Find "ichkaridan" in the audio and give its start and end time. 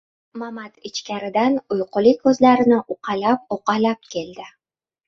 0.89-1.59